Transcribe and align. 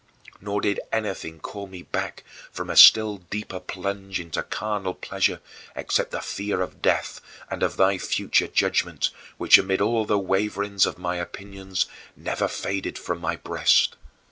Nor 0.41 0.61
did 0.61 0.79
anything 0.91 1.39
call 1.39 1.67
me 1.67 1.83
back 1.83 2.23
from 2.51 2.71
a 2.71 2.75
still 2.75 3.17
deeper 3.17 3.59
plunge 3.59 4.19
into 4.19 4.41
carnal 4.41 4.95
pleasure 4.95 5.41
except 5.75 6.09
the 6.09 6.21
fear 6.21 6.59
of 6.59 6.81
death 6.81 7.21
and 7.51 7.61
of 7.61 7.77
thy 7.77 7.99
future 7.99 8.47
judgment, 8.47 9.11
which, 9.37 9.59
amid 9.59 9.79
all 9.79 10.05
the 10.05 10.17
waverings 10.17 10.87
of 10.87 10.97
my 10.97 11.17
opinions, 11.17 11.85
never 12.17 12.47
faded 12.47 12.97
from 12.97 13.19
my 13.21 13.35
breast. 13.35 13.95